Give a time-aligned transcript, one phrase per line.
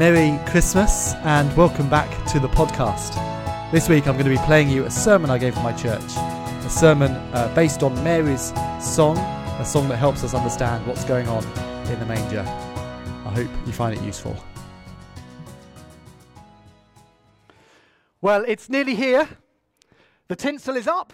[0.00, 3.12] Merry Christmas and welcome back to the podcast.
[3.70, 6.00] This week I'm going to be playing you a sermon I gave for my church,
[6.02, 8.46] a sermon uh, based on Mary's
[8.82, 11.44] song, a song that helps us understand what's going on
[11.90, 12.40] in the manger.
[12.40, 14.42] I hope you find it useful.
[18.22, 19.28] Well, it's nearly here.
[20.28, 21.12] The tinsel is up,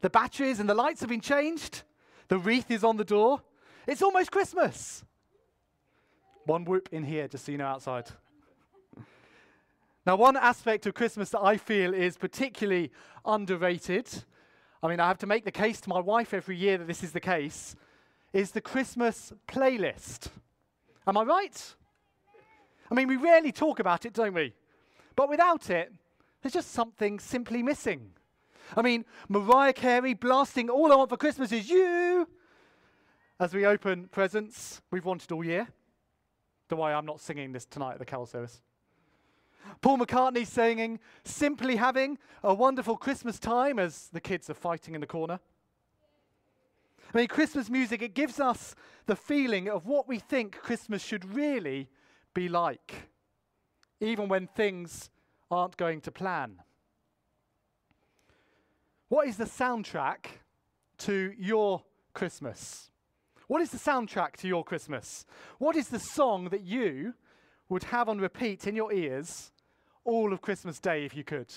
[0.00, 1.82] the batteries and the lights have been changed,
[2.28, 3.42] the wreath is on the door.
[3.88, 5.02] It's almost Christmas.
[6.44, 8.10] One whoop in here, just so you know outside.
[10.06, 12.90] now, one aspect of Christmas that I feel is particularly
[13.24, 14.08] underrated,
[14.82, 17.04] I mean, I have to make the case to my wife every year that this
[17.04, 17.76] is the case,
[18.32, 20.28] is the Christmas playlist.
[21.06, 21.74] Am I right?
[22.90, 24.52] I mean, we rarely talk about it, don't we?
[25.14, 25.92] But without it,
[26.42, 28.10] there's just something simply missing.
[28.76, 32.26] I mean, Mariah Carey blasting All I Want for Christmas is You
[33.38, 35.68] as we open presents we've wanted all year
[36.72, 38.62] the why I'm not singing this tonight at the carol service.
[39.82, 45.02] Paul McCartney singing, simply having a wonderful Christmas time as the kids are fighting in
[45.02, 45.38] the corner.
[47.12, 48.74] I mean, Christmas music, it gives us
[49.04, 51.90] the feeling of what we think Christmas should really
[52.32, 53.10] be like,
[54.00, 55.10] even when things
[55.50, 56.62] aren't going to plan.
[59.08, 60.24] What is the soundtrack
[61.00, 61.82] to your
[62.14, 62.88] Christmas?
[63.52, 65.26] What is the soundtrack to your Christmas?
[65.58, 67.12] What is the song that you
[67.68, 69.52] would have on repeat in your ears
[70.04, 71.52] all of Christmas Day if you could?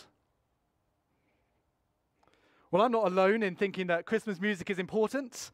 [2.69, 5.51] Well, I'm not alone in thinking that Christmas music is important.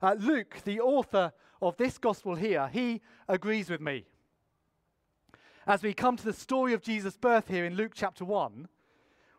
[0.00, 4.04] Uh, Luke, the author of this gospel here, he agrees with me.
[5.66, 8.68] As we come to the story of Jesus' birth here in Luke chapter 1,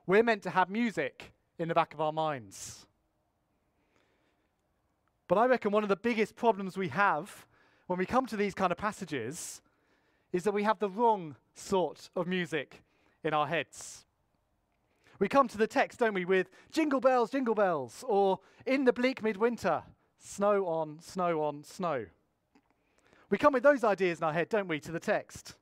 [0.06, 2.88] we're meant to have music in the back of our minds.
[5.32, 7.48] But I reckon one of the biggest problems we have
[7.88, 9.62] when we come to these kind of passages
[10.34, 12.84] is that we have the wrong sort of music
[13.24, 14.04] in our heads.
[15.20, 18.92] We come to the text, don't we, with jingle bells, jingle bells, or in the
[18.92, 19.84] bleak midwinter,
[20.20, 22.08] snow on, snow on, snow.
[23.30, 25.56] We come with those ideas in our head, don't we, to the text.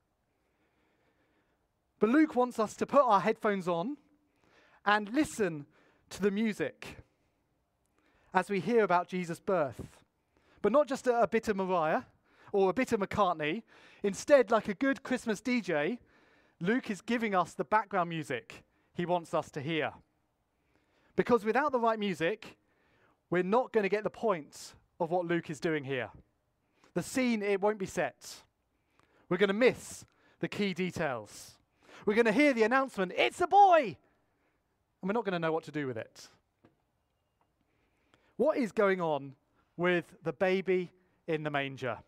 [1.99, 3.97] But Luke wants us to put our headphones on
[4.83, 5.67] and listen
[6.09, 7.03] to the music
[8.33, 10.03] as we hear about Jesus' birth.
[10.61, 12.03] But not just a, a bit of Mariah
[12.51, 13.63] or a bit of McCartney.
[14.03, 15.99] Instead, like a good Christmas DJ,
[16.61, 18.63] Luke is giving us the background music
[18.93, 19.93] he wants us to hear.
[21.15, 22.57] Because without the right music,
[23.29, 26.09] we're not going to get the point of what Luke is doing here.
[26.93, 28.35] The scene, it won't be set.
[29.29, 30.05] We're going to miss
[30.39, 31.51] the key details.
[32.05, 33.97] We're going to hear the announcement, it's a boy!
[35.01, 36.27] And we're not going to know what to do with it.
[38.39, 39.35] What is going on
[39.75, 40.93] with the baby
[41.27, 41.97] in the manger?
[41.99, 42.01] I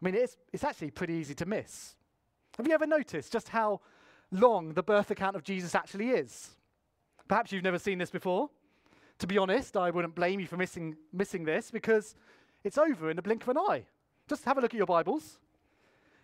[0.00, 1.94] mean, it's, it's actually pretty easy to miss.
[2.56, 3.82] Have you ever noticed just how
[4.30, 6.56] long the birth account of Jesus actually is?
[7.28, 8.48] Perhaps you've never seen this before.
[9.18, 12.14] To be honest, I wouldn't blame you for missing, missing this because
[12.64, 13.84] it's over in the blink of an eye.
[14.26, 15.38] Just have a look at your Bibles.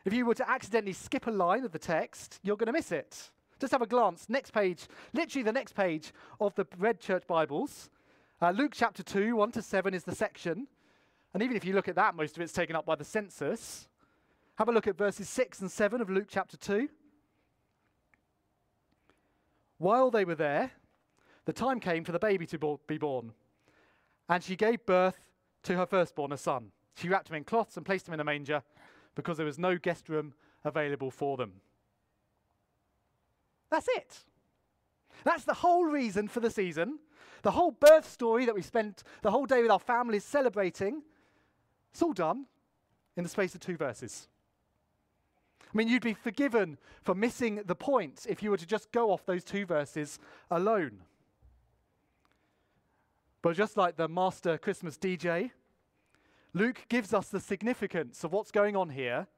[0.06, 2.92] If you were to accidentally skip a line of the text, you're going to miss
[2.92, 3.30] it.
[3.60, 4.26] Just have a glance.
[4.30, 7.90] Next page, literally the next page of the Red Church Bibles.
[8.40, 10.66] Uh, Luke chapter 2, 1 to 7 is the section.
[11.34, 13.86] And even if you look at that, most of it's taken up by the census.
[14.56, 16.88] Have a look at verses 6 and 7 of Luke chapter 2.
[19.76, 20.70] While they were there,
[21.44, 23.32] the time came for the baby to be born.
[24.30, 25.18] And she gave birth
[25.64, 26.72] to her firstborn, a son.
[26.94, 28.62] She wrapped him in cloths and placed him in a manger
[29.14, 30.32] because there was no guest room
[30.64, 31.52] available for them.
[33.70, 34.20] That's it.
[35.24, 36.98] That's the whole reason for the season.
[37.42, 41.02] The whole birth story that we spent the whole day with our families celebrating.
[41.92, 42.46] It's all done
[43.16, 44.28] in the space of two verses.
[45.62, 49.12] I mean, you'd be forgiven for missing the point if you were to just go
[49.12, 50.18] off those two verses
[50.50, 51.02] alone.
[53.42, 55.52] But just like the master Christmas DJ,
[56.52, 59.28] Luke gives us the significance of what's going on here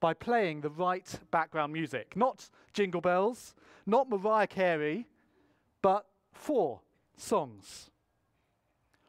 [0.00, 2.16] by playing the right background music.
[2.16, 3.54] Not jingle bells,
[3.86, 5.06] not Mariah Carey,
[5.82, 6.80] but four
[7.16, 7.90] songs.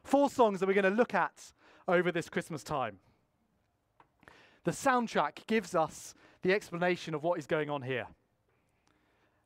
[0.04, 1.52] Four songs that we're going to look at
[1.86, 2.98] over this Christmas time.
[4.64, 8.06] The soundtrack gives us the explanation of what is going on here.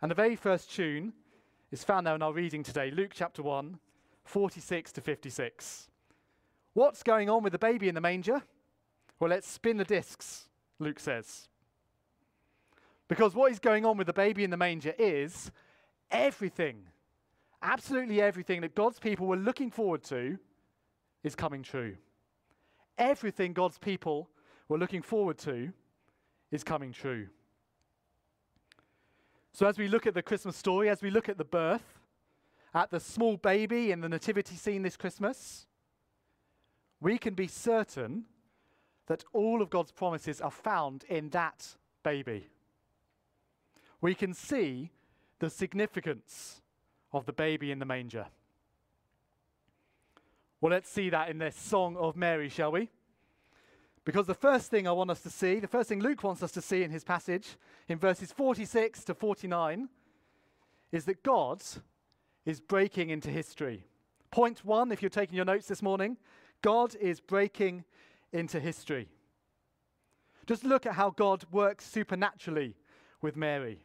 [0.00, 1.12] And the very first tune
[1.70, 3.78] is found now in our reading today, Luke chapter 1,
[4.24, 5.88] 46 to 56.
[6.74, 8.42] What's going on with the baby in the manger?
[9.18, 10.48] Well, let's spin the discs.
[10.82, 11.48] Luke says.
[13.08, 15.50] Because what is going on with the baby in the manger is
[16.10, 16.84] everything,
[17.62, 20.38] absolutely everything that God's people were looking forward to
[21.22, 21.96] is coming true.
[22.98, 24.28] Everything God's people
[24.68, 25.72] were looking forward to
[26.50, 27.28] is coming true.
[29.52, 32.00] So, as we look at the Christmas story, as we look at the birth,
[32.74, 35.66] at the small baby in the nativity scene this Christmas,
[37.00, 38.24] we can be certain
[39.06, 42.48] that all of God's promises are found in that baby.
[44.00, 44.90] We can see
[45.38, 46.62] the significance
[47.12, 48.26] of the baby in the manger.
[50.60, 52.88] Well, let's see that in this song of Mary, shall we?
[54.04, 56.52] Because the first thing I want us to see, the first thing Luke wants us
[56.52, 57.56] to see in his passage,
[57.88, 59.88] in verses 46 to 49,
[60.90, 61.62] is that God
[62.44, 63.84] is breaking into history.
[64.30, 66.16] Point one, if you're taking your notes this morning,
[66.62, 67.84] God is breaking
[68.32, 69.08] into history.
[70.46, 72.74] Just look at how God works supernaturally
[73.20, 73.78] with Mary.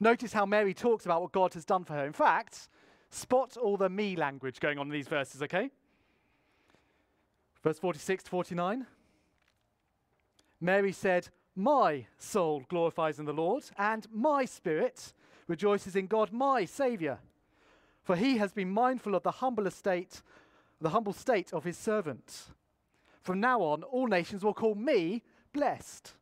[0.00, 2.06] Notice how Mary talks about what God has done for her.
[2.06, 2.68] In fact,
[3.10, 5.70] spot all the me language going on in these verses, okay?
[7.62, 8.86] Verse 46 to 49.
[10.60, 15.12] Mary said, My soul glorifies in the Lord, and my spirit
[15.46, 17.18] rejoices in God, my Saviour.
[18.02, 20.22] For he has been mindful of the humble estate,
[20.80, 22.44] the humble state of his servant.
[23.28, 25.22] From now on, all nations will call me
[25.52, 26.14] blessed.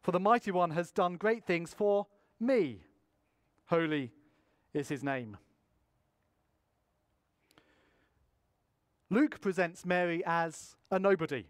[0.00, 2.08] For the mighty one has done great things for
[2.40, 2.80] me.
[3.66, 4.10] Holy
[4.74, 5.36] is his name.
[9.08, 11.44] Luke presents Mary as a nobody.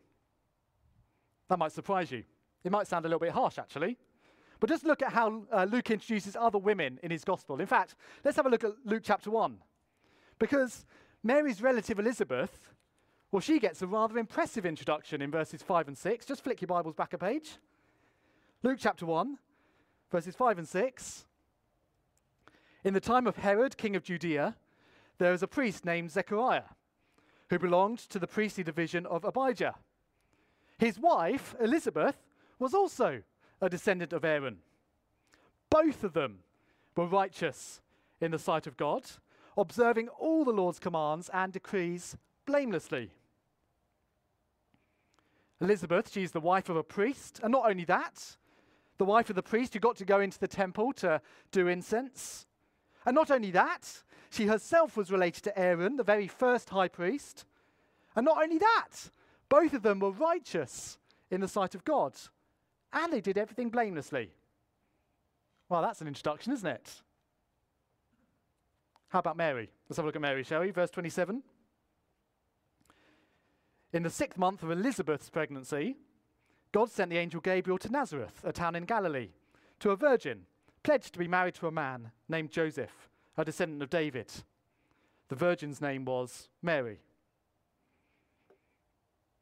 [1.49, 2.25] That might surprise you.
[2.63, 3.97] It might sound a little bit harsh, actually.
[4.61, 7.63] But just look at how uh, Luke introduces other women in his gospel.
[7.63, 7.95] In fact,
[8.27, 9.57] let's have a look at Luke chapter 1.
[10.39, 10.85] Because
[11.23, 12.69] Mary's relative Elizabeth,
[13.33, 16.27] well, she gets a rather impressive introduction in verses 5 and 6.
[16.27, 17.53] Just flick your Bibles back a page.
[18.63, 19.39] Luke chapter 1,
[20.11, 21.25] verses 5 and 6.
[22.85, 24.55] In the time of Herod, king of Judea,
[25.17, 26.65] there was a priest named Zechariah
[27.49, 29.77] who belonged to the priestly division of Abijah.
[30.79, 32.17] His wife, Elizabeth,
[32.59, 33.23] was also
[33.63, 34.59] a descendant of Aaron.
[35.71, 36.41] Both of them
[36.95, 37.81] were righteous
[38.21, 39.05] in the sight of God,
[39.57, 43.11] observing all the Lord's commands and decrees blamelessly.
[45.63, 48.37] Elizabeth, she's the wife of a priest, and not only that,
[48.99, 51.21] the wife of the priest who got to go into the temple to
[51.53, 52.47] do incense.
[53.07, 57.45] And not only that, she herself was related to Aaron, the very first high priest.
[58.17, 59.11] And not only that,
[59.49, 60.99] both of them were righteous
[61.31, 62.15] in the sight of God.
[62.93, 64.31] And they did everything blamelessly.
[65.69, 67.03] Well, that's an introduction, isn't it?
[69.09, 69.71] How about Mary?
[69.89, 70.71] Let's have a look at Mary, shall we?
[70.71, 71.43] Verse 27.
[73.93, 75.97] In the sixth month of Elizabeth's pregnancy,
[76.73, 79.29] God sent the angel Gabriel to Nazareth, a town in Galilee,
[79.81, 80.47] to a virgin
[80.83, 84.33] pledged to be married to a man named Joseph, a descendant of David.
[85.29, 87.01] The virgin's name was Mary.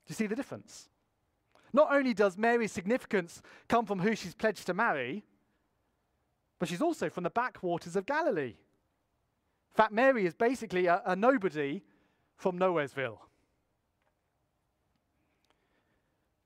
[0.06, 0.88] Do you see the difference?
[1.72, 5.24] Not only does Mary's significance come from who she's pledged to marry,
[6.58, 8.56] but she's also from the backwaters of Galilee.
[8.56, 11.82] In fact, Mary is basically a, a nobody
[12.36, 13.18] from Nowheresville.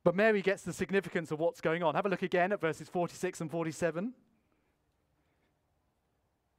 [0.05, 1.95] But Mary gets the significance of what's going on.
[1.95, 4.12] Have a look again at verses 46 and 47.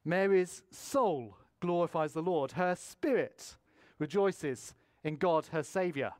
[0.03, 3.55] Mary's soul glorifies the Lord, her spirit
[3.97, 6.11] rejoices in God, her Saviour.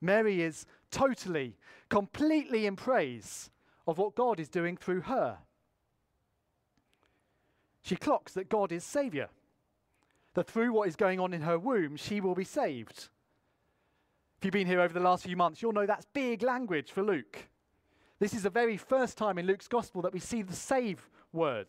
[0.00, 1.56] Mary is totally,
[1.88, 3.50] completely in praise
[3.86, 5.38] of what God is doing through her.
[7.82, 9.28] She clocks that God is Saviour,
[10.34, 13.08] that through what is going on in her womb, she will be saved.
[14.40, 17.02] If you've been here over the last few months, you'll know that's big language for
[17.02, 17.50] Luke.
[18.18, 21.66] This is the very first time in Luke's gospel that we see the save word.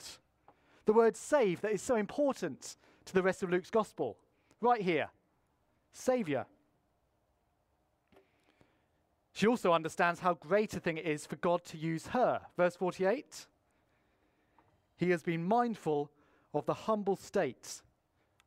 [0.85, 4.15] The word save that is so important to the rest of Luke's gospel.
[4.61, 5.09] Right here.
[5.91, 6.45] Saviour.
[9.33, 12.39] She also understands how great a thing it is for God to use her.
[12.55, 13.47] Verse 48
[14.95, 16.09] He has been mindful
[16.53, 17.81] of the humble state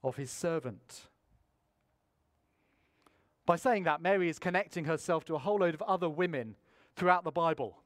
[0.03, 1.09] of his servant.
[3.47, 6.57] By saying that, Mary is connecting herself to a whole load of other women
[6.97, 7.79] throughout the Bible.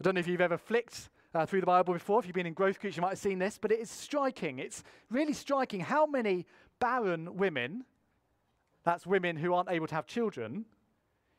[0.00, 2.20] I don't know if you've ever flicked uh, through the Bible before.
[2.20, 4.60] If you've been in growth groups, you might have seen this, but it is striking.
[4.60, 6.46] It's really striking how many
[6.78, 7.84] barren women,
[8.84, 10.64] that's women who aren't able to have children,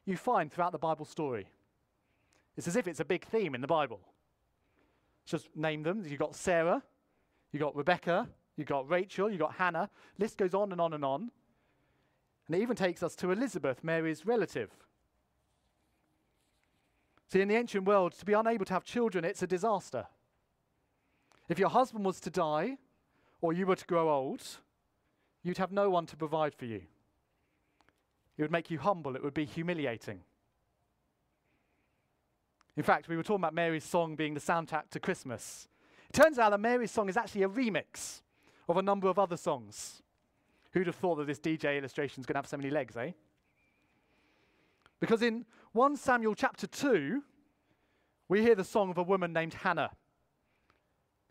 [0.06, 1.48] you find throughout the Bible story.
[2.58, 4.01] It's as if it's a big theme in the Bible.
[5.25, 6.03] Just name them.
[6.06, 6.84] You've got Sarah,
[7.53, 8.27] you've got Rebecca,
[8.58, 9.89] you've got Rachel, you've got Hannah.
[10.18, 11.32] List goes on and on and on.
[12.50, 14.72] And it even takes us to Elizabeth, Mary's relative.
[17.32, 20.08] See, in the ancient world, to be unable to have children, it's a disaster.
[21.48, 22.79] If your husband was to die,
[23.39, 24.41] or you were to grow old,
[25.44, 26.82] you'd have no one to provide for you.
[28.36, 30.22] It would make you humble, it would be humiliating.
[32.75, 35.68] In fact, we were talking about Mary's song being the soundtrack to Christmas.
[36.10, 38.22] It turns out that Mary's song is actually a remix
[38.68, 40.01] of a number of other songs.
[40.79, 43.12] Who'd have thought that this DJ illustration is going to have so many legs, eh?
[45.01, 47.21] Because in 1 Samuel chapter 2,
[48.29, 49.91] we hear the song of a woman named Hannah.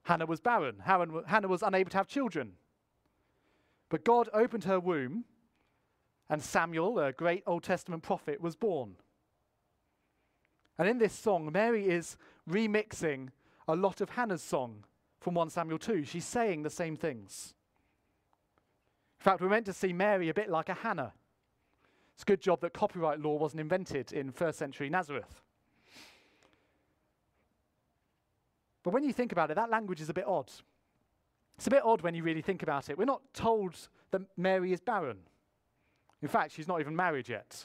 [0.02, 2.56] Hannah was barren, Hannah was unable to have children.
[3.88, 5.24] But God opened her womb,
[6.28, 8.96] and Samuel, a great Old Testament prophet, was born.
[10.76, 13.30] And in this song, Mary is remixing
[13.66, 14.84] a lot of Hannah's song
[15.20, 16.04] from 1 Samuel 2.
[16.04, 17.54] She's saying the same things.
[19.20, 21.12] In fact, we're meant to see Mary a bit like a Hannah.
[22.14, 25.42] It's a good job that copyright law wasn't invented in first century Nazareth.
[28.82, 30.50] But when you think about it, that language is a bit odd.
[31.56, 32.96] It's a bit odd when you really think about it.
[32.96, 33.76] We're not told
[34.12, 35.18] that Mary is barren.
[36.22, 37.64] In fact, she's not even married yet.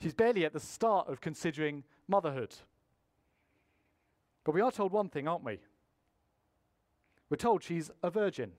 [0.00, 2.54] She's barely at the start of considering motherhood.
[4.44, 5.58] But we are told one thing, aren't we?
[7.30, 8.52] We're told she's a virgin.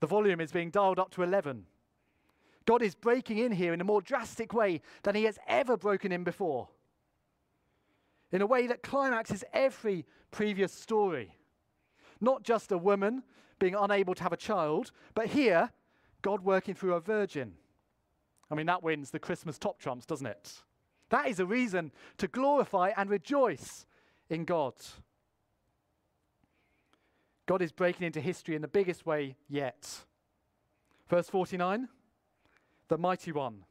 [0.00, 1.66] The volume is being dialed up to 11.
[2.66, 6.12] God is breaking in here in a more drastic way than he has ever broken
[6.12, 6.68] in before.
[8.32, 11.36] In a way that climaxes every previous story.
[12.20, 13.22] Not just a woman
[13.58, 15.70] being unable to have a child, but here,
[16.22, 17.54] God working through a virgin.
[18.50, 20.62] I mean, that wins the Christmas top trumps, doesn't it?
[21.10, 23.86] That is a reason to glorify and rejoice
[24.28, 24.74] in God.
[27.46, 30.04] God is breaking into history in the biggest way yet.
[31.08, 31.88] Verse 49
[32.88, 33.64] The mighty one,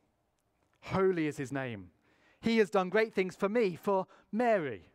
[0.82, 1.90] holy is his name.
[2.40, 4.90] He has done great things for me, for Mary.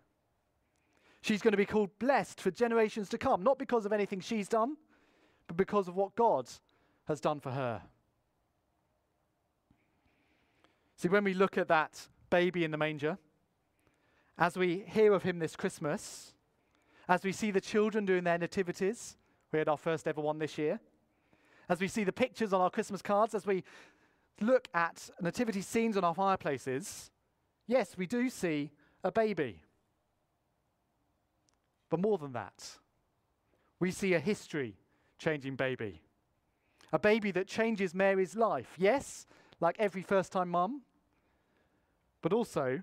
[1.20, 4.48] She's going to be called blessed for generations to come, not because of anything she's
[4.48, 4.76] done,
[5.46, 6.48] but because of what God
[7.06, 7.82] has done for her.
[10.96, 13.18] See, when we look at that baby in the manger,
[14.38, 16.34] as we hear of him this Christmas,
[17.10, 19.16] as we see the children doing their nativities,
[19.50, 20.78] we had our first ever one this year,
[21.68, 23.64] as we see the pictures on our Christmas cards, as we
[24.40, 27.10] look at nativity scenes on our fireplaces,
[27.66, 28.70] yes, we do see
[29.02, 29.60] a baby.
[31.90, 32.78] But more than that,
[33.80, 34.76] we see a history
[35.18, 36.02] changing baby.
[36.92, 38.74] A baby that changes Mary's life.
[38.78, 39.26] Yes,
[39.58, 40.82] like every first time mum,
[42.22, 42.82] but also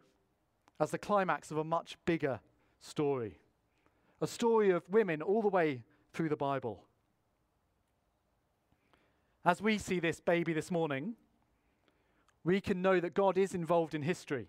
[0.81, 2.41] as the climax of a much bigger
[2.81, 3.39] story.
[4.21, 5.83] A story of women all the way
[6.13, 6.83] through the Bible.
[9.45, 11.15] As we see this baby this morning,
[12.43, 14.47] we can know that God is involved in history,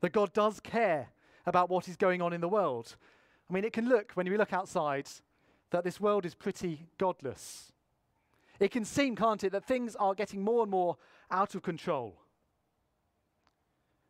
[0.00, 1.08] that God does care
[1.46, 2.96] about what is going on in the world,
[3.48, 5.08] I mean, it can look, when we look outside,
[5.70, 7.72] that this world is pretty godless.
[8.58, 10.96] It can seem, can't it, that things are getting more and more
[11.30, 12.16] out of control.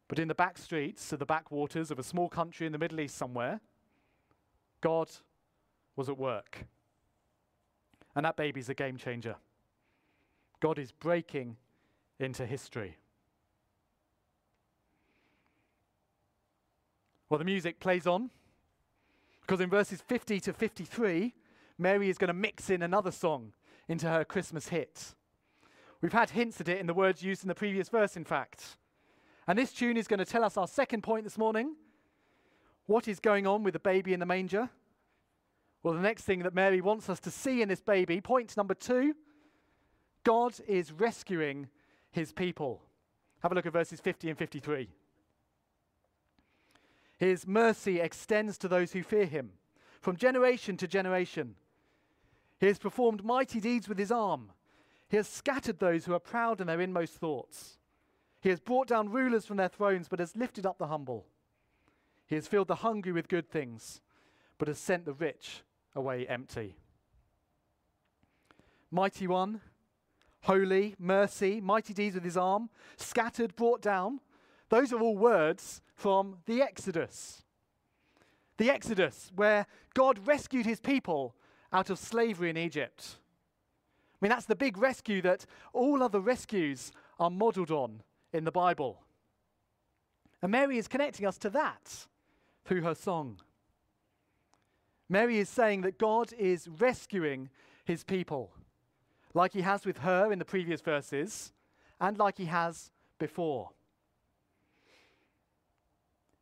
[0.09, 3.00] But in the back streets of the backwaters of a small country in the Middle
[3.00, 3.61] East somewhere,
[4.80, 5.09] God
[5.97, 6.66] was at work.
[8.14, 9.37] And that baby's a game changer.
[10.61, 11.56] God is breaking
[12.18, 12.97] into history.
[17.28, 18.30] Well, the music plays on.
[19.42, 21.35] Because in verses 50 to 53,
[21.78, 23.52] Mary is going to mix in another song
[23.88, 25.14] into her Christmas hit.
[26.00, 28.76] We've had hints at it in the words used in the previous verse, in fact.
[29.47, 31.76] And this tune is going to tell us our second point this morning.
[32.87, 34.71] What is going on with the baby in the manger?
[35.83, 38.75] Well, the next thing that Mary wants us to see in this baby, point number
[38.75, 39.14] two
[40.25, 41.69] God is rescuing
[42.11, 42.83] his people.
[43.40, 44.88] Have a look at verses 50 and 53.
[47.19, 49.52] His mercy extends to those who fear him
[50.00, 51.55] from generation to generation.
[52.59, 54.50] He has performed mighty deeds with his arm.
[55.09, 57.78] He has scattered those who are proud in their inmost thoughts.
[58.40, 61.26] He has brought down rulers from their thrones, but has lifted up the humble.
[62.26, 64.00] He has filled the hungry with good things,
[64.59, 65.62] but has sent the rich
[65.95, 66.76] away empty.
[68.90, 69.61] Mighty one,
[70.42, 74.21] holy, mercy, mighty deeds with his arm, scattered, brought down.
[74.68, 77.42] Those are all words from the Exodus.
[78.56, 81.35] The Exodus, where God rescued his people
[81.73, 83.18] out of slavery in Egypt.
[84.14, 86.90] I mean, that's the big rescue that all other rescues
[87.21, 88.02] are modeled on
[88.33, 89.02] in the Bible.
[90.42, 92.06] And Mary is connecting us to that
[92.66, 93.40] through her song.
[95.08, 97.49] Mary is saying that God is rescuing
[97.85, 98.50] his people,
[99.35, 101.52] like he has with her in the previous verses,
[102.00, 103.70] and like he has before.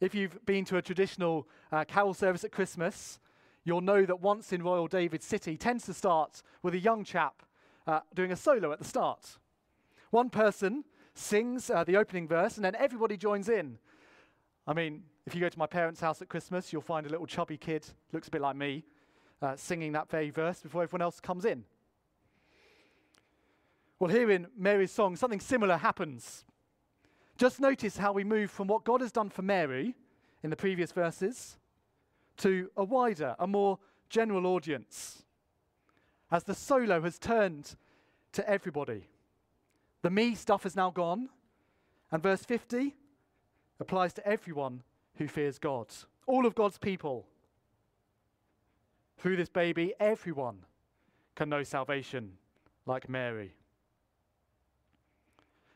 [0.00, 3.21] If you've been to a traditional uh, carol service at Christmas,
[3.64, 7.43] you'll know that once in Royal David City tends to start with a young chap
[7.87, 9.38] uh, doing a solo at the start.
[10.11, 13.78] One person sings uh, the opening verse, and then everybody joins in.
[14.66, 17.26] I mean, if you go to my parents' house at Christmas, you'll find a little
[17.26, 18.85] chubby kid, looks a bit like me,
[19.40, 21.64] uh, singing that very verse before everyone else comes in.
[23.99, 26.45] Well, here in Mary's song, something similar happens.
[27.38, 29.95] Just notice how we move from what God has done for Mary
[30.43, 31.57] in the previous verses
[32.38, 33.78] to a wider, a more
[34.11, 35.23] general audience.
[36.31, 37.76] As the solo has turned
[38.33, 39.09] to everybody.
[40.02, 41.31] The me stuff is now gone,
[42.11, 42.95] and verse 50
[43.81, 44.83] applies to everyone
[45.16, 45.88] who fears God.
[46.26, 47.26] All of God's people.
[49.18, 50.59] Through this baby, everyone
[51.35, 52.33] can know salvation
[52.87, 53.54] like Mary.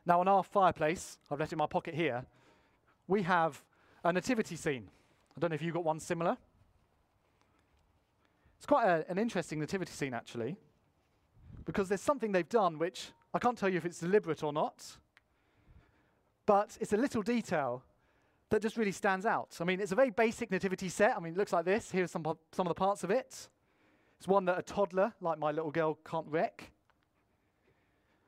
[0.04, 2.24] Now, on our fireplace, I've left it in my pocket here,
[3.06, 3.62] we have
[4.04, 4.88] a nativity scene.
[5.36, 6.36] I don't know if you've got one similar.
[8.56, 10.56] It's quite a, an interesting nativity scene, actually,
[11.64, 14.84] because there's something they've done which I can't tell you if it's deliberate or not,
[16.46, 17.84] but it's a little detail
[18.50, 19.56] that just really stands out.
[19.60, 21.16] I mean, it's a very basic nativity set.
[21.16, 21.90] I mean, it looks like this.
[21.90, 23.48] Here's some, some of the parts of it.
[24.18, 26.72] It's one that a toddler, like my little girl, can't wreck.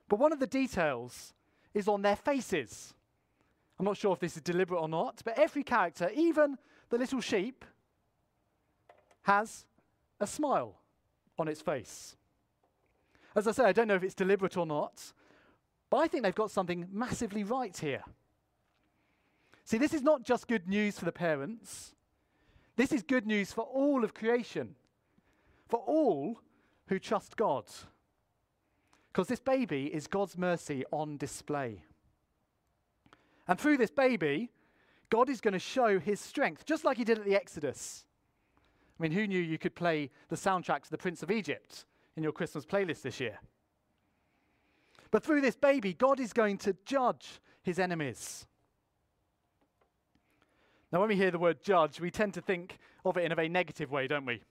[0.08, 1.34] But one of the details
[1.72, 2.94] is on their faces.
[3.78, 6.58] I'm not sure if this is deliberate or not, but every character, even
[6.90, 7.64] the little sheep,
[9.22, 9.64] has
[10.20, 10.76] a smile
[11.38, 12.16] on its face.
[13.34, 15.12] As I say, I don't know if it's deliberate or not,
[15.88, 18.02] but I think they've got something massively right here.
[19.70, 21.94] See, this is not just good news for the parents,
[22.74, 24.74] this is good news for all of creation,
[25.68, 26.40] for all
[26.88, 27.66] who trust God.
[29.12, 31.84] Because this baby is God's mercy on display.
[33.46, 34.50] And through this baby,
[35.08, 38.04] God is going to show his strength, just like he did at the Exodus.
[38.98, 41.84] I mean, who knew you could play the soundtrack to The Prince of Egypt
[42.16, 43.38] in your Christmas playlist this year?
[45.12, 48.48] But through this baby, God is going to judge his enemies.
[50.92, 53.36] Now, when we hear the word judge, we tend to think of it in a
[53.36, 54.42] very negative way, don't we?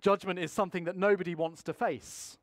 [0.00, 2.36] Judgment is something that nobody wants to face.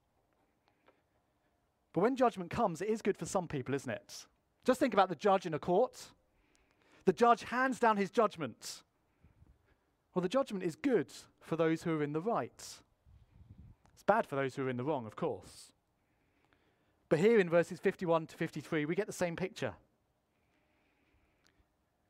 [1.94, 4.26] But when judgment comes, it is good for some people, isn't it?
[4.66, 6.08] Just think about the judge in a court.
[7.06, 8.84] The judge hands down his judgment.
[10.14, 11.12] Well, the judgment is good
[11.42, 12.64] for those who are in the right.
[13.94, 15.72] It's bad for those who are in the wrong, of course.
[17.10, 19.74] But here in verses 51 to 53, we get the same picture.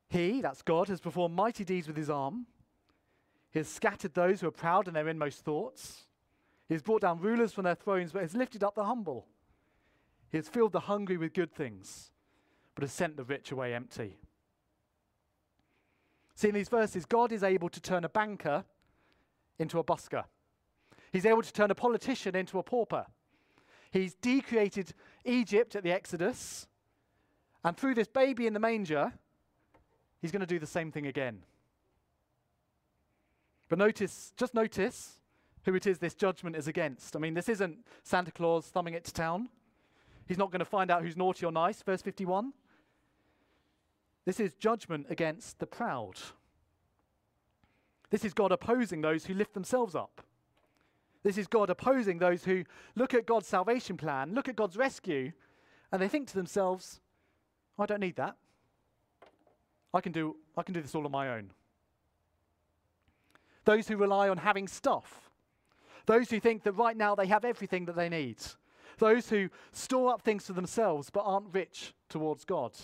[0.09, 2.47] He, that's God, has performed mighty deeds with his arm.
[3.51, 6.05] He has scattered those who are proud in their inmost thoughts.
[6.67, 9.27] He has brought down rulers from their thrones, but has lifted up the humble.
[10.31, 12.11] He has filled the hungry with good things,
[12.75, 14.17] but has sent the rich away empty.
[16.35, 18.63] See, in these verses, God is able to turn a banker
[19.57, 20.23] into a busker.
[21.11, 23.07] He's able to turn a politician into a pauper.
[23.91, 24.93] He's decreated
[25.25, 26.67] Egypt at the Exodus.
[27.63, 29.13] And through this baby in the manger,
[30.21, 31.43] he's going to do the same thing again.
[33.69, 35.19] But notice, just notice
[35.63, 37.15] who it is this judgment is against.
[37.15, 39.49] I mean, this isn't Santa Claus thumbing it to town.
[40.27, 42.53] He's not going to find out who's naughty or nice, verse 51.
[44.25, 46.13] This is judgment against the proud.
[48.09, 50.21] This is God opposing those who lift themselves up.
[51.23, 52.63] This is God opposing those who
[52.95, 55.31] look at God's salvation plan, look at God's rescue,
[55.91, 57.01] and they think to themselves,
[57.77, 58.35] I don't need that.
[59.93, 61.51] I can do, I can do this all on my own.
[63.65, 65.29] Those who rely on having stuff.
[66.05, 68.37] Those who think that right now they have everything that they need.
[68.97, 72.75] Those who store up things for themselves but aren't rich towards God.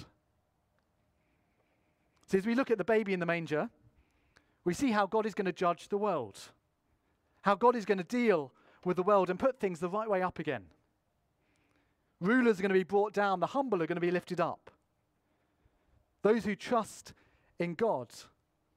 [2.28, 3.70] So, as we look at the baby in the manger,
[4.64, 6.40] we see how God is going to judge the world,
[7.42, 8.52] how God is going to deal
[8.84, 10.66] with the world and put things the right way up again.
[12.20, 14.72] Rulers are going to be brought down, the humble are going to be lifted up.
[16.26, 17.14] Those who trust
[17.60, 18.08] in God,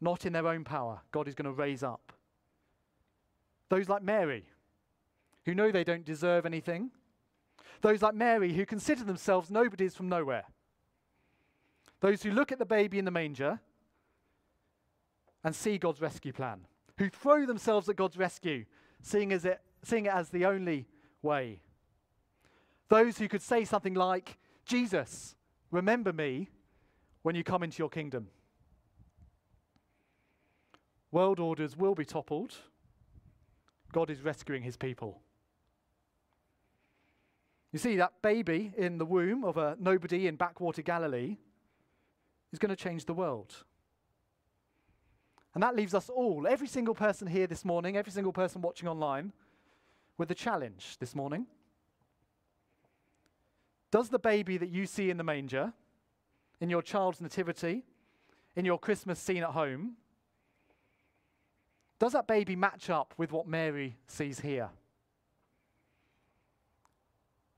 [0.03, 2.13] not in their own power, God is going to raise up.
[3.71, 4.45] Those like Mary,
[5.47, 6.91] who know they don't deserve anything.
[7.81, 10.45] Those like Mary, who consider themselves nobodies from nowhere.
[12.01, 13.61] Those who look at the baby in the manger
[15.43, 16.67] and see God's rescue plan,
[16.99, 18.67] who throw themselves at God's rescue,
[19.01, 20.87] seeing, as it, seeing it as the only
[21.23, 21.63] way.
[22.91, 25.35] Those who could say something like, Jesus,
[25.71, 26.51] remember me
[27.29, 28.27] when you come into your kingdom.
[31.13, 32.55] World orders will be toppled.
[33.93, 35.21] God is rescuing his people.
[37.71, 41.37] You see, that baby in the womb of a nobody in backwater Galilee
[42.51, 43.55] is going to change the world.
[45.53, 48.89] And that leaves us all, every single person here this morning, every single person watching
[48.89, 49.35] online,
[50.17, 51.47] with a challenge this morning.
[53.91, 55.75] Does the baby that you see in the manger,
[56.61, 57.85] in your child's nativity,
[58.57, 59.97] in your Christmas scene at home,
[61.99, 64.71] does that baby match up with what Mary sees here?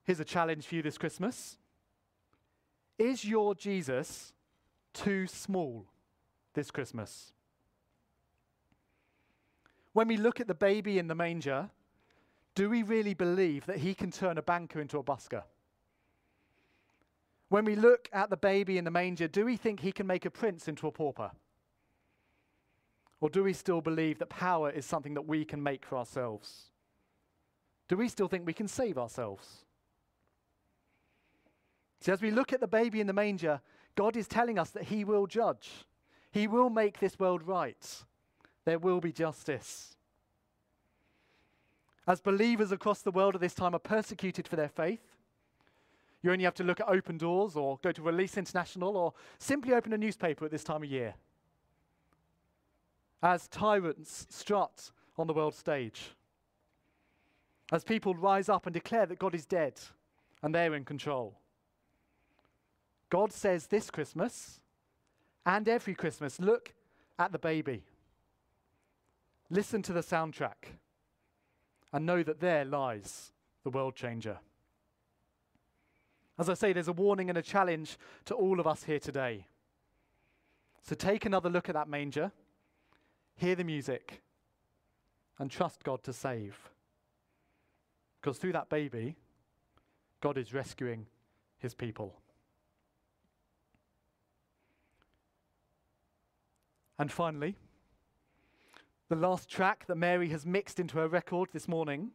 [0.05, 1.59] Here's a challenge for you this Christmas.
[2.99, 4.33] Is your Jesus
[4.93, 5.87] too small
[6.55, 7.33] this Christmas?
[9.93, 11.71] When we look at the baby in the manger,
[12.55, 15.43] do we really believe that he can turn a banker into a busker?
[17.51, 20.25] When we look at the baby in the manger, do we think he can make
[20.25, 21.33] a prince into a pauper?
[23.21, 26.71] Or do we still believe that power is something that we can make for ourselves?
[27.89, 29.65] Do we still think we can save ourselves?
[32.01, 33.61] See, as we look at the baby in the manger,
[33.97, 35.71] God is telling us that He will judge.
[36.31, 38.05] He will make this world right.
[38.65, 39.97] There will be justice.
[42.07, 45.20] As believers across the world at this time are persecuted for their faith,
[46.23, 49.73] you only have to look at Open Doors or go to Release International or simply
[49.73, 51.15] open a newspaper at this time of year.
[53.23, 56.11] As tyrants strut on the world stage,
[57.73, 59.75] as people rise up and declare that God is dead
[60.43, 61.39] and they're in control.
[63.09, 64.61] God says this Christmas
[65.47, 66.75] and every Christmas look
[67.19, 67.85] at the baby,
[69.51, 70.77] listen to the soundtrack,
[71.93, 73.33] and know that there lies
[73.65, 74.39] the world changer.
[76.41, 79.45] As I say, there's a warning and a challenge to all of us here today.
[80.81, 82.33] So take another look at that manger,
[83.37, 84.23] hear the music,
[85.39, 86.71] and trust God to save.
[88.19, 89.17] Because through that baby,
[90.23, 91.05] God is rescuing
[91.59, 92.15] his people.
[96.99, 97.55] And finally,
[99.11, 102.13] the last track that Mary has mixed into her record this morning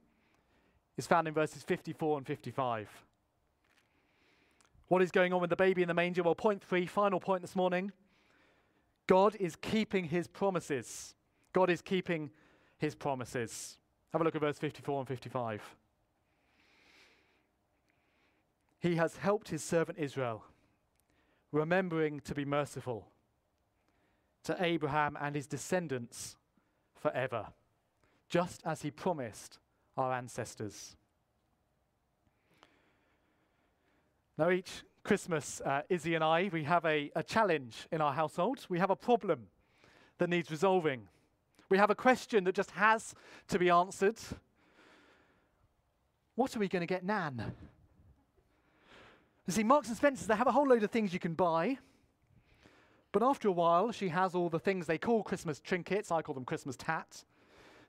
[0.98, 2.90] is found in verses 54 and 55.
[4.88, 6.22] What is going on with the baby in the manger?
[6.24, 7.92] Well, point three, final point this morning.
[9.08, 11.16] God is keeping his promises.
[11.54, 12.32] God is keeping
[12.78, 13.78] his promises.
[14.12, 15.76] Have a look at verse 54 and 55.
[18.80, 20.44] He has helped his servant Israel,
[21.52, 23.08] remembering to be merciful
[24.44, 26.38] to Abraham and his descendants
[26.94, 27.48] forever,
[28.30, 29.58] just as he promised
[29.98, 30.96] our ancestors.
[34.38, 38.66] Now, each Christmas, uh, Izzy and I, we have a, a challenge in our household.
[38.68, 39.48] We have a problem
[40.18, 41.08] that needs resolving.
[41.70, 43.16] We have a question that just has
[43.48, 44.18] to be answered.
[46.36, 47.54] What are we going to get Nan?
[49.48, 51.78] You see, Marks and Spencer's, they have a whole load of things you can buy.
[53.14, 56.36] But after a while, she has all the things they call Christmas trinkets, I call
[56.36, 57.26] them Christmas tats,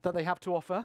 [0.02, 0.85] that they have to offer.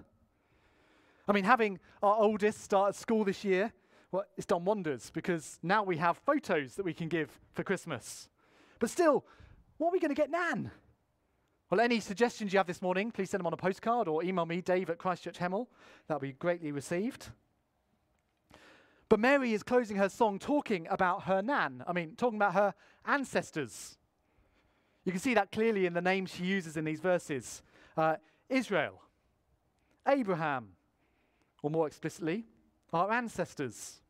[1.27, 3.71] I mean, having our oldest start at school this year,
[4.11, 8.29] well, it's done wonders because now we have photos that we can give for Christmas.
[8.79, 9.25] But still,
[9.77, 10.71] what are we going to get Nan?
[11.69, 14.45] Well, any suggestions you have this morning, please send them on a postcard or email
[14.45, 15.67] me, Dave at Christchurch Hemel.
[16.07, 17.29] That'll be greatly received.
[19.07, 21.83] But Mary is closing her song talking about her Nan.
[21.87, 22.73] I mean, talking about her
[23.05, 23.97] ancestors.
[25.05, 27.63] You can see that clearly in the names she uses in these verses
[27.95, 28.17] uh,
[28.49, 29.01] Israel,
[30.07, 30.69] Abraham,
[31.63, 32.45] or more explicitly,
[32.93, 34.01] our ancestors.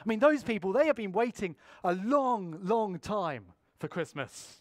[0.00, 3.46] I mean, those people, they have been waiting a long, long time
[3.78, 4.60] for Christmas.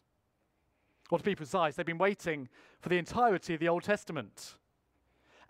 [1.09, 2.49] Or to be precise, they've been waiting
[2.81, 4.55] for the entirety of the Old Testament.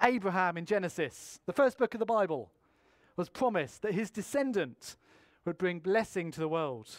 [0.01, 2.51] Abraham in Genesis, the first book of the Bible,
[3.15, 4.95] was promised that his descendant
[5.45, 6.89] would bring blessing to the world.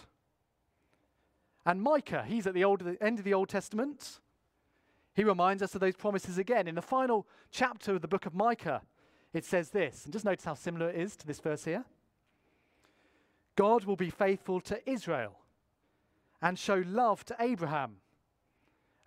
[1.64, 4.20] And Micah, he's at the, old, the end of the Old Testament.
[5.14, 6.66] He reminds us of those promises again.
[6.66, 8.82] In the final chapter of the book of Micah,
[9.38, 11.84] it says this, and just notice how similar it is to this verse here.
[13.56, 15.38] God will be faithful to Israel
[16.42, 17.96] and show love to Abraham,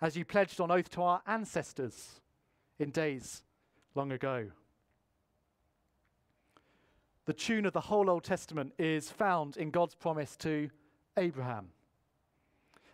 [0.02, 2.20] as you pledged on oath to our ancestors
[2.80, 3.44] in days
[3.94, 4.48] long ago.
[7.26, 10.70] The tune of the whole Old Testament is found in God's promise to
[11.16, 11.68] Abraham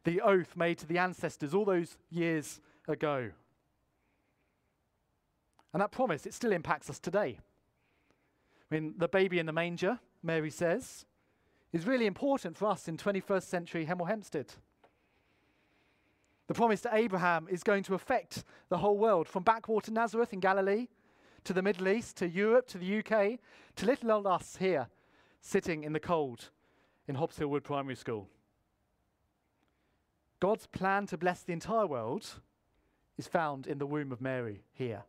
[0.08, 3.30] the oath made to the ancestors all those years ago.
[5.74, 7.40] And that promise, it still impacts us today.
[8.70, 11.06] I mean, the baby in the manger, Mary says,
[11.74, 14.54] is really important for us in 21st century Hemel Hempstead.
[16.48, 20.40] The promise to Abraham is going to affect the whole world, from backwater Nazareth in
[20.40, 20.88] Galilee
[21.44, 23.40] to the Middle East, to Europe, to the UK,
[23.76, 24.88] to little old us here,
[25.42, 26.50] sitting in the cold
[27.08, 28.28] in Hobbs Hill Wood Primary School.
[30.40, 32.42] God's plan to bless the entire world
[33.18, 35.04] is found in the womb of Mary here.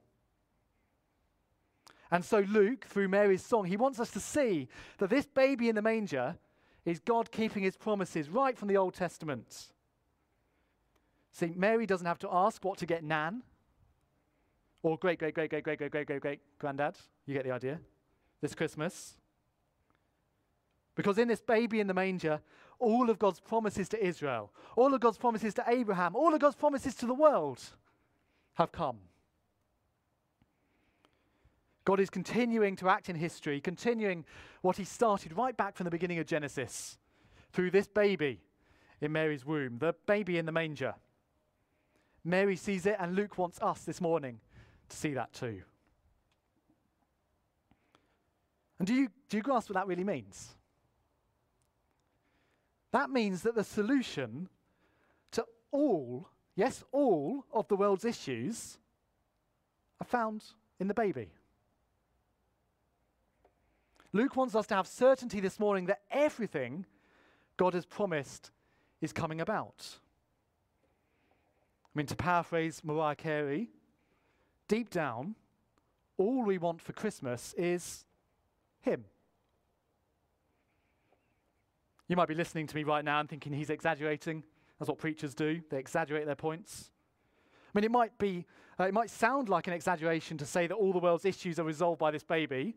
[2.11, 4.69] And so, Luke, through Mary's song, he wants us to see
[4.99, 6.37] that this baby in the manger
[6.85, 9.73] is God keeping his promises right from the Old Testament.
[11.33, 13.43] See, Mary doesn't have to ask what to get Nan
[14.83, 16.97] or great, great, great, great, great, great, great, great, great granddad.
[17.27, 17.81] You get the idea.
[18.41, 19.15] This Christmas.
[20.95, 22.41] Because in this baby in the manger,
[22.79, 26.57] all of God's promises to Israel, all of God's promises to Abraham, all of God's
[26.57, 27.63] promises to the world
[28.55, 28.99] have come.
[31.89, 34.27] God is continuing to act in history, continuing
[34.61, 36.99] what He started right back from the beginning of Genesis
[37.51, 38.43] through this baby
[39.01, 40.95] in Mary's womb, the baby in the manger.
[42.23, 44.39] Mary sees it, and Luke wants us this morning
[44.91, 45.63] to see that too.
[48.79, 50.57] And do you, do you grasp what that really means?
[52.93, 54.51] That means that the solution
[55.31, 58.77] to all, yes, all of the world's issues
[60.03, 60.45] are found
[60.79, 61.31] in the baby.
[64.13, 66.87] Luke wants us to have certainty this morning that everything
[67.57, 68.51] God has promised
[69.01, 69.99] is coming about.
[71.85, 73.71] I mean, to paraphrase Mariah Carey,
[74.67, 75.35] deep down,
[76.17, 78.05] all we want for Christmas is
[78.81, 79.05] Him.
[82.09, 84.43] You might be listening to me right now and thinking he's exaggerating.
[84.79, 86.91] That's what preachers do, they exaggerate their points.
[87.75, 88.47] I mean, it might be,
[88.81, 91.65] uh, it might sound like an exaggeration to say that all the world's issues are
[91.65, 92.77] resolved by this baby,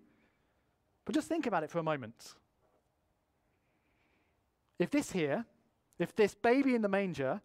[1.05, 2.35] but just think about it for a moment.
[4.79, 5.45] If this here,
[5.99, 7.41] if this baby in the manger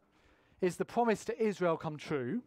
[0.61, 2.43] is the promise to Israel come true,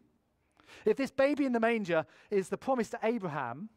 [0.86, 3.70] if this baby in the manger is the promise to Abraham,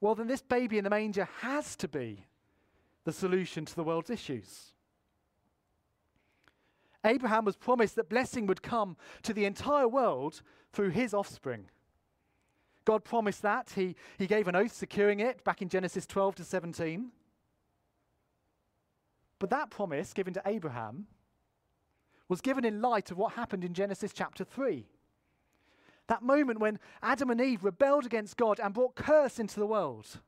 [0.00, 2.24] well, then this baby in the manger has to be
[3.04, 4.72] the solution to the world's issues.
[7.04, 11.66] Abraham was promised that blessing would come to the entire world through his offspring.
[12.88, 13.70] God promised that.
[13.74, 17.10] He, he gave an oath securing it back in Genesis 12 to 17.
[19.38, 21.06] But that promise given to Abraham
[22.30, 24.86] was given in light of what happened in Genesis chapter 3.
[26.06, 30.20] That moment when Adam and Eve rebelled against God and brought curse into the world.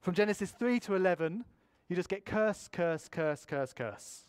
[0.00, 1.44] From Genesis 3 to 11,
[1.90, 4.22] you just get curse, curse, curse, curse, curse.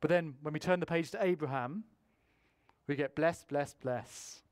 [0.00, 1.82] But then when we turn the page to Abraham,
[2.86, 4.42] we get bless, bless, bless.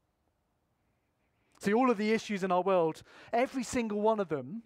[1.58, 4.62] See, all of the issues in our world, every single one of them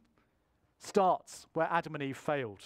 [0.78, 2.62] starts where Adam and Eve failed.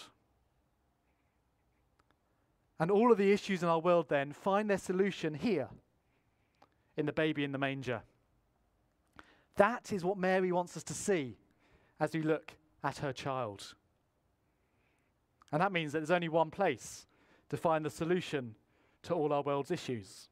[2.79, 5.69] And all of the issues in our world then find their solution here
[6.95, 8.01] in the baby in the manger.
[9.55, 11.37] That is what Mary wants us to see
[11.99, 13.73] as we look at her child.
[15.51, 17.07] And that means that there's only one place
[17.49, 18.55] to find the solution
[19.03, 20.29] to all our world's issues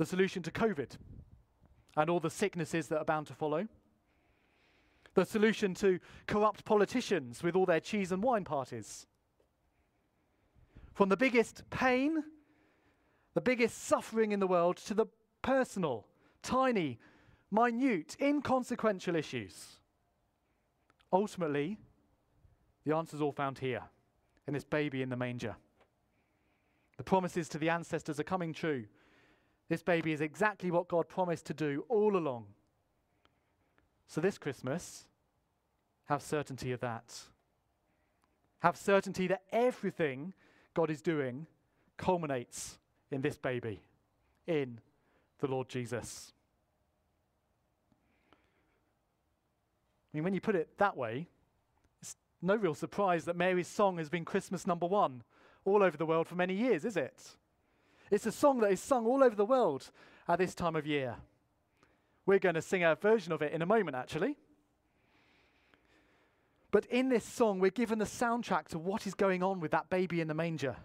[0.00, 0.92] the solution to COVID
[1.96, 3.66] and all the sicknesses that are bound to follow.
[5.14, 9.06] The solution to corrupt politicians with all their cheese and wine parties.
[10.94, 12.22] From the biggest pain,
[13.34, 15.06] the biggest suffering in the world, to the
[15.42, 16.06] personal,
[16.42, 16.98] tiny,
[17.50, 19.80] minute, inconsequential issues.
[21.12, 21.78] Ultimately,
[22.84, 23.82] the answer is all found here,
[24.46, 25.56] in this baby in the manger.
[26.96, 28.84] The promises to the ancestors are coming true
[29.70, 32.46] this baby is exactly what God promised to do all along.
[34.08, 35.04] So, this Christmas,
[36.06, 37.20] have certainty of that.
[38.58, 40.34] Have certainty that everything
[40.74, 41.46] God is doing
[41.96, 42.78] culminates
[43.12, 43.80] in this baby,
[44.48, 44.80] in
[45.38, 46.32] the Lord Jesus.
[50.12, 51.28] I mean, when you put it that way,
[52.02, 55.22] it's no real surprise that Mary's song has been Christmas number one
[55.64, 57.36] all over the world for many years, is it?
[58.10, 59.90] It's a song that is sung all over the world
[60.26, 61.16] at this time of year.
[62.26, 64.36] We're going to sing a version of it in a moment, actually.
[66.72, 69.90] But in this song, we're given the soundtrack to what is going on with that
[69.90, 70.76] baby in the manger.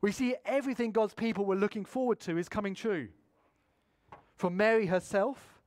[0.00, 3.08] We see everything God's people were looking forward to is coming true.
[4.36, 5.62] From Mary herself,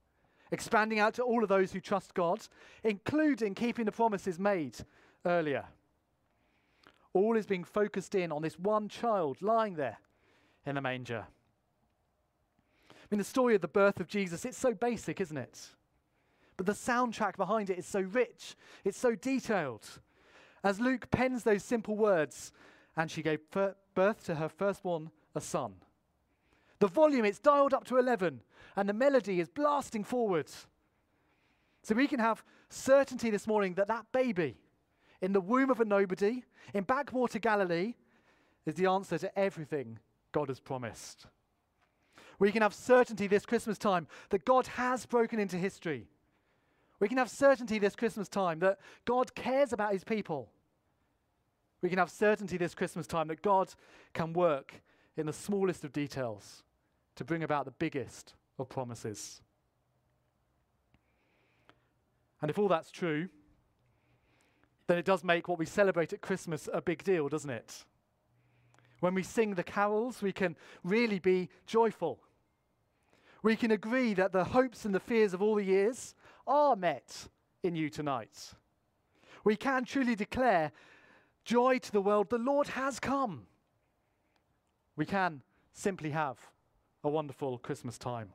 [0.52, 2.40] expanding out to all of those who trust God,
[2.84, 4.78] including keeping the promises made
[5.26, 5.66] earlier.
[7.14, 9.98] All is being focused in on this one child lying there
[10.70, 11.26] in a manger.
[12.92, 15.68] I mean, the story of the birth of Jesus, it's so basic, isn't it?
[16.58, 19.88] But the soundtrack behind it is so rich, it's so detailed.
[20.64, 22.52] As Luke pens those simple words,
[22.96, 25.74] and she gave birth to her firstborn, a son.
[26.80, 28.42] The volume, it's dialed up to 11,
[28.76, 30.68] and the melody is blasting forwards.
[31.82, 34.58] So we can have certainty this morning that that baby
[35.22, 37.96] in the womb of a nobody in backwater Galilee
[38.66, 40.00] is the answer to everything
[40.32, 41.26] God has promised.
[42.38, 46.08] We can have certainty this Christmas time that God has broken into history.
[47.00, 50.50] We can have certainty this Christmas time that God cares about his people.
[51.82, 53.74] We can have certainty this Christmas time that God
[54.14, 54.82] can work
[55.16, 56.64] in the smallest of details
[57.16, 59.42] to bring about the biggest of promises.
[62.42, 63.30] And if all that's true,
[64.88, 67.86] then it does make what we celebrate at Christmas a big deal, doesn't it?
[69.00, 72.20] When we sing the carols, we can really be joyful.
[73.42, 76.14] We can agree that the hopes and the fears of all the years
[76.46, 77.30] are met
[77.64, 78.54] in you tonight.
[79.44, 80.72] We can truly declare
[81.46, 82.30] joy to the world.
[82.30, 83.48] The Lord has come.
[84.96, 86.38] We can simply have
[87.04, 88.34] a wonderful Christmas time.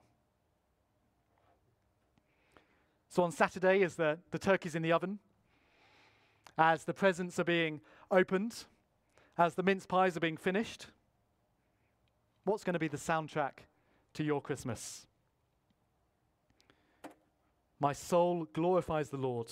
[3.11, 5.19] So on Saturday, as the, the turkey's in the oven,
[6.57, 8.65] as the presents are being opened,
[9.37, 10.87] as the mince pies are being finished,
[12.45, 13.65] what's going to be the soundtrack
[14.15, 15.07] to your Christmas?
[17.81, 19.51] My soul glorifies the Lord,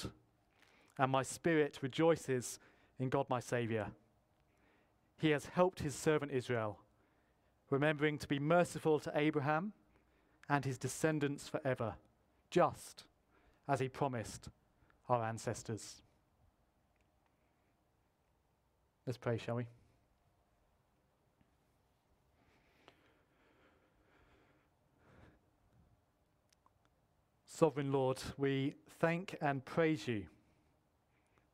[0.99, 2.59] and my spirit rejoices
[2.99, 3.89] in God my Saviour.
[5.19, 6.79] He has helped his servant Israel,
[7.71, 9.73] remembering to be merciful to Abraham
[10.49, 11.95] and his descendants forever,
[12.51, 13.05] just
[13.69, 14.49] as he promised
[15.09, 16.03] our ancestors.
[19.07, 19.67] Let's pray, shall we?
[27.45, 30.27] Sovereign Lord, we thank and praise you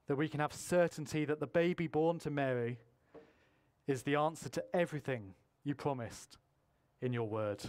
[0.07, 2.79] that we can have certainty that the baby born to Mary
[3.87, 5.35] is the answer to everything
[5.65, 6.39] you promised
[7.01, 7.63] in your word.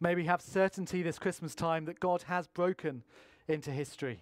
[0.00, 3.04] May we have certainty this Christmas time that God has broken
[3.48, 4.20] into history.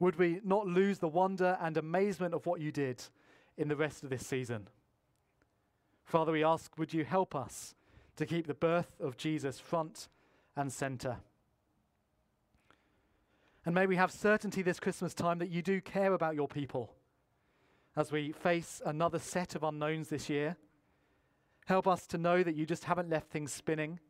[0.00, 3.02] Would we not lose the wonder and amazement of what you did
[3.56, 4.68] in the rest of this season?
[6.04, 7.74] Father, we ask, would you help us
[8.16, 10.08] to keep the birth of Jesus front
[10.56, 11.18] and center?
[13.66, 16.94] And may we have certainty this Christmas time that you do care about your people
[17.94, 20.56] as we face another set of unknowns this year.
[21.66, 24.00] Help us to know that you just haven't left things spinning,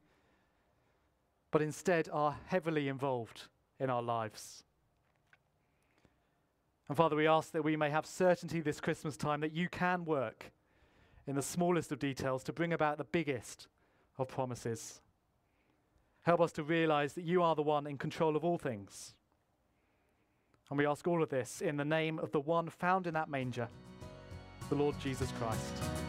[1.50, 3.48] but instead are heavily involved
[3.80, 4.62] in our lives.
[6.90, 10.04] And Father, we ask that we may have certainty this Christmas time that you can
[10.04, 10.52] work
[11.26, 13.68] in the smallest of details to bring about the biggest
[14.18, 15.00] of promises.
[16.22, 19.14] Help us to realize that you are the one in control of all things
[20.70, 23.28] and we ask all of this in the name of the one found in that
[23.28, 23.68] manger,
[24.68, 25.99] the Lord Jesus Christ.